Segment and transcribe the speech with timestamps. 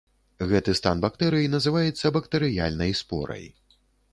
[0.51, 3.45] Гэты стан бактэрый называецца бактэрыяльнай спорай.